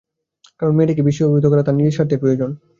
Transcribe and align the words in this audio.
কারণ 0.59 0.73
মেয়েটিকে 0.75 1.05
বিস্ময়ে 1.07 1.27
অভিভূত 1.27 1.45
করা 1.49 1.65
তাঁর 1.65 1.77
নিজের 1.77 1.95
স্বার্থেই 1.95 2.21
প্রয়োজন। 2.21 2.49